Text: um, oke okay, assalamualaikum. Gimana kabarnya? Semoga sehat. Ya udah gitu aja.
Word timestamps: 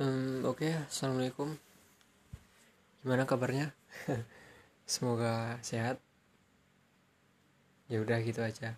um, 0.00 0.48
oke 0.48 0.64
okay, 0.64 0.72
assalamualaikum. 0.88 1.54
Gimana 3.04 3.28
kabarnya? 3.28 3.76
Semoga 4.88 5.60
sehat. 5.60 6.00
Ya 7.92 8.00
udah 8.00 8.18
gitu 8.24 8.40
aja. 8.40 8.76